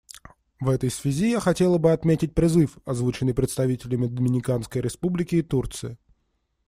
[0.59, 5.99] В этой связи я хотела бы отметить призыв, озвученный представителями Доминиканской Республики и Турции.